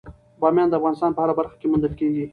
بامیان 0.41 0.67
د 0.69 0.73
افغانستان 0.79 1.11
په 1.13 1.21
هره 1.23 1.33
برخه 1.39 1.55
کې 1.59 1.69
موندل 1.71 1.93
کېږي. 1.99 2.25